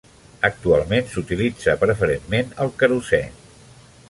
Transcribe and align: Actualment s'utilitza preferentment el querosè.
Actualment 0.47 1.11
s'utilitza 1.11 1.77
preferentment 1.83 2.51
el 2.67 2.73
querosè. 2.81 3.23